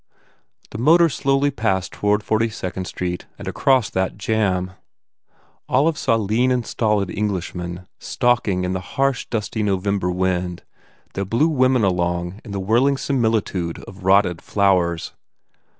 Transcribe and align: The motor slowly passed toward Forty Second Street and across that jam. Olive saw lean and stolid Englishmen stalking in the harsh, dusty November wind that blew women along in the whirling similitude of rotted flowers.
The 0.71 0.79
motor 0.79 1.09
slowly 1.09 1.51
passed 1.51 1.91
toward 1.93 2.23
Forty 2.23 2.49
Second 2.49 2.85
Street 2.85 3.27
and 3.37 3.47
across 3.47 3.87
that 3.91 4.17
jam. 4.17 4.71
Olive 5.69 5.95
saw 5.95 6.15
lean 6.15 6.49
and 6.49 6.65
stolid 6.65 7.11
Englishmen 7.11 7.85
stalking 7.99 8.63
in 8.63 8.73
the 8.73 8.79
harsh, 8.97 9.27
dusty 9.27 9.61
November 9.61 10.09
wind 10.09 10.63
that 11.13 11.25
blew 11.25 11.49
women 11.49 11.83
along 11.83 12.41
in 12.43 12.49
the 12.49 12.59
whirling 12.59 12.97
similitude 12.97 13.77
of 13.83 14.03
rotted 14.03 14.41
flowers. 14.41 15.13